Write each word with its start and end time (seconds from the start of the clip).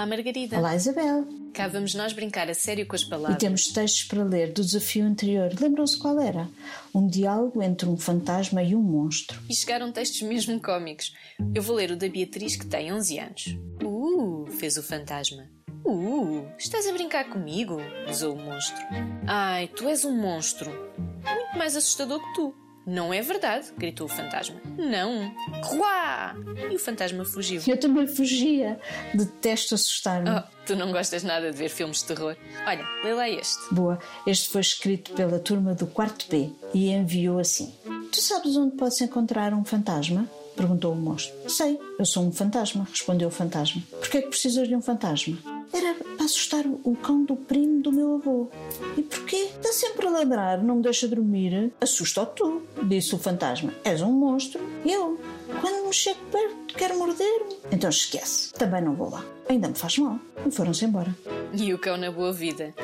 Olá, 0.00 0.06
Margarida. 0.06 0.56
Olá, 0.56 0.74
Isabel. 0.74 1.28
Cá 1.52 1.68
vamos 1.68 1.94
nós 1.94 2.14
brincar 2.14 2.48
a 2.48 2.54
sério 2.54 2.86
com 2.86 2.96
as 2.96 3.02
E 3.02 3.10
palavras. 3.10 3.38
temos 3.38 3.66
textos 3.66 4.04
para 4.04 4.24
ler 4.24 4.50
do 4.50 4.64
desafio 4.64 5.04
anterior. 5.04 5.52
Lembram-se 5.60 5.98
qual 5.98 6.18
era? 6.18 6.48
Um 6.94 7.06
diálogo 7.06 7.62
entre 7.62 7.86
um 7.86 7.98
fantasma 7.98 8.62
e 8.62 8.74
um 8.74 8.80
monstro. 8.80 9.38
E 9.46 9.54
chegaram 9.54 9.92
textos 9.92 10.22
mesmo 10.22 10.58
cómicos. 10.58 11.12
Eu 11.54 11.62
vou 11.62 11.76
ler 11.76 11.90
o 11.90 11.98
da 11.98 12.08
Beatriz, 12.08 12.56
que 12.56 12.64
tem 12.64 12.90
11 12.90 13.18
anos. 13.18 13.58
Uh, 13.84 14.46
fez 14.52 14.78
o 14.78 14.82
fantasma. 14.82 15.50
Uh, 15.84 16.46
estás 16.56 16.86
a 16.86 16.92
brincar 16.94 17.28
comigo? 17.28 17.76
Gozou 18.06 18.34
o 18.34 18.40
monstro. 18.42 18.82
Ai, 19.26 19.68
tu 19.68 19.86
és 19.86 20.02
um 20.06 20.16
monstro. 20.16 20.70
Muito 20.96 21.58
mais 21.58 21.76
assustador 21.76 22.22
que 22.22 22.34
tu. 22.36 22.54
Não 22.86 23.12
é 23.12 23.20
verdade, 23.20 23.68
gritou 23.76 24.06
o 24.06 24.10
fantasma. 24.10 24.56
Não. 24.76 25.32
Ruá! 25.62 26.34
E 26.70 26.74
o 26.74 26.78
fantasma 26.78 27.24
fugiu. 27.24 27.62
Eu 27.66 27.78
também 27.78 28.06
fugia. 28.06 28.80
Detesto 29.14 29.74
assustar-me. 29.74 30.30
Oh, 30.30 30.42
tu 30.66 30.74
não 30.74 30.90
gostas 30.90 31.22
nada 31.22 31.50
de 31.52 31.56
ver 31.56 31.68
filmes 31.68 31.98
de 31.98 32.06
terror. 32.06 32.36
Olha, 32.66 32.84
lê 33.04 33.14
lá 33.14 33.28
este. 33.28 33.58
Boa, 33.72 33.98
este 34.26 34.48
foi 34.48 34.62
escrito 34.62 35.12
pela 35.12 35.38
turma 35.38 35.74
do 35.74 35.86
quarto 35.86 36.26
B 36.28 36.50
e 36.74 36.90
enviou 36.90 37.38
assim: 37.38 37.72
Tu 38.10 38.20
sabes 38.20 38.56
onde 38.56 38.76
podes 38.76 39.00
encontrar 39.00 39.52
um 39.54 39.64
fantasma? 39.64 40.28
Perguntou 40.56 40.92
o 40.92 40.96
monstro. 40.96 41.32
Sei, 41.48 41.78
eu 41.98 42.04
sou 42.04 42.24
um 42.24 42.32
fantasma, 42.32 42.86
respondeu 42.90 43.28
o 43.28 43.30
fantasma. 43.30 43.82
Porquê 43.90 44.18
é 44.18 44.22
que 44.22 44.28
precisas 44.28 44.68
de 44.68 44.74
um 44.74 44.82
fantasma? 44.82 45.38
Era 45.72 45.94
para 45.94 46.24
assustar 46.24 46.64
o 46.66 46.96
cão 46.96 47.24
do 47.24 47.36
primo 47.36 47.80
do 47.80 47.92
meu 47.92 48.16
avô. 48.16 48.50
E 48.96 49.02
porquê? 49.02 49.48
Está 49.56 49.72
sempre 49.72 50.06
a 50.08 50.10
ladrar, 50.10 50.62
não 50.62 50.76
me 50.76 50.82
deixa 50.82 51.06
dormir. 51.06 51.72
Assusta-o 51.80 52.26
tu, 52.26 52.59
disse 52.90 53.14
o 53.14 53.18
fantasma. 53.18 53.72
És 53.84 54.02
um 54.02 54.12
monstro. 54.12 54.60
Eu, 54.84 55.18
quando 55.60 55.86
me 55.86 55.92
chego 55.94 56.20
perto, 56.30 56.74
quero 56.76 56.98
morder-me. 56.98 57.56
Então 57.70 57.88
esquece, 57.88 58.52
também 58.52 58.82
não 58.82 58.94
vou 58.94 59.08
lá. 59.08 59.24
Ainda 59.48 59.68
me 59.68 59.74
faz 59.74 59.96
mal. 59.98 60.18
E 60.44 60.50
foram-se 60.50 60.84
embora. 60.84 61.16
E 61.54 61.72
o 61.72 61.78
cão 61.78 61.96
na 61.96 62.10
boa 62.10 62.32
vida. 62.32 62.74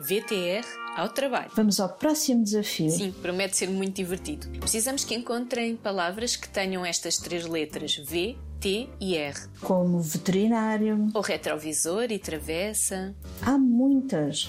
VTR 0.00 0.64
ao 0.96 1.08
trabalho. 1.08 1.50
Vamos 1.56 1.80
ao 1.80 1.88
próximo 1.88 2.44
desafio. 2.44 2.90
Sim, 2.90 3.12
promete 3.20 3.56
ser 3.56 3.68
muito 3.68 3.96
divertido. 3.96 4.48
Precisamos 4.60 5.04
que 5.04 5.14
encontrem 5.14 5.76
palavras 5.76 6.36
que 6.36 6.48
tenham 6.48 6.86
estas 6.86 7.16
três 7.16 7.44
letras 7.44 7.96
V, 7.96 8.36
T 8.60 8.88
e 9.00 9.16
R. 9.16 9.36
Como 9.60 10.00
veterinário. 10.00 11.08
Ou 11.12 11.20
retrovisor 11.20 12.04
e 12.10 12.18
travessa. 12.18 13.14
Há 13.42 13.58
muitas. 13.58 14.48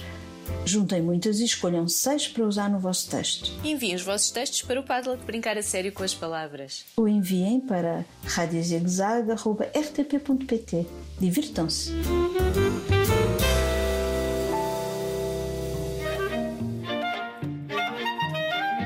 Juntem 0.64 1.00
muitas 1.00 1.40
e 1.40 1.44
escolham 1.44 1.88
seis 1.88 2.28
para 2.28 2.44
usar 2.44 2.68
no 2.68 2.78
vosso 2.78 3.08
texto. 3.10 3.50
Enviem 3.64 3.94
os 3.94 4.02
vossos 4.02 4.30
textos 4.30 4.60
para 4.62 4.80
o 4.80 4.82
Padlock 4.82 5.24
brincar 5.24 5.56
a 5.56 5.62
sério 5.62 5.92
com 5.92 6.02
as 6.02 6.14
palavras. 6.14 6.84
Ou 6.96 7.08
enviem 7.08 7.60
para 7.60 8.04
radiozigzag.rtp.pt. 8.24 10.86
Divirtam-se! 11.18 11.92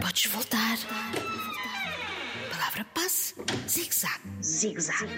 Podes 0.01 0.27
voltar. 0.27 0.79
Palavra 2.51 2.87
passe, 2.95 3.35
zig-zag. 3.69 4.21
Zig-zag. 4.43 5.09